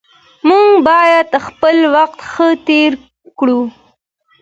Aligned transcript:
موږ 0.47 0.69
باید 0.87 1.29
خپل 1.47 1.75
وخت 1.95 2.19
ښه 2.31 2.47
تیر 2.67 2.91
کړو 3.39 3.61